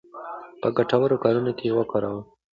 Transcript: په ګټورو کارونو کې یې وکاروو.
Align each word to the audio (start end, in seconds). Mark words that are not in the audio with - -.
په 0.61 0.67
ګټورو 0.77 1.21
کارونو 1.23 1.51
کې 1.57 1.65
یې 1.69 1.75
وکاروو. 1.77 2.21